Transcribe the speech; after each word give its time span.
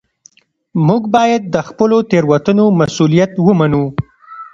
موږ 0.87 1.01
باید 1.15 1.41
د 1.53 1.57
خپلو 1.67 1.97
تېروتنو 2.09 2.65
مسوولیت 2.79 3.31
ومنو 3.47 3.83